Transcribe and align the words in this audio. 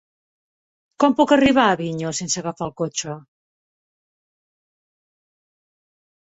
Com 1.03 1.11
puc 1.19 1.33
arribar 1.35 1.65
a 1.65 1.73
Avinyó 1.77 2.13
sense 2.19 2.39
agafar 2.41 2.65
el 2.69 2.73
cotxe? 2.81 3.19